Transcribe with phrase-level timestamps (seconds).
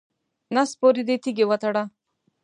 [0.53, 1.83] نس پورې دې تیږې وتړه.